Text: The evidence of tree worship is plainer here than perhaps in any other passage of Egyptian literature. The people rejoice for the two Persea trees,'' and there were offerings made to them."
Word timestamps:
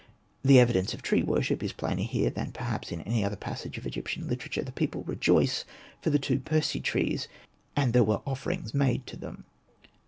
The 0.43 0.57
evidence 0.59 0.95
of 0.95 1.03
tree 1.03 1.21
worship 1.21 1.61
is 1.61 1.73
plainer 1.73 2.01
here 2.01 2.31
than 2.31 2.53
perhaps 2.53 2.91
in 2.91 3.01
any 3.01 3.23
other 3.23 3.35
passage 3.35 3.77
of 3.77 3.85
Egyptian 3.85 4.27
literature. 4.27 4.63
The 4.63 4.71
people 4.71 5.03
rejoice 5.03 5.63
for 6.01 6.09
the 6.09 6.17
two 6.17 6.39
Persea 6.39 6.81
trees,'' 6.81 7.27
and 7.75 7.93
there 7.93 8.03
were 8.03 8.23
offerings 8.25 8.73
made 8.73 9.05
to 9.05 9.15
them." 9.15 9.45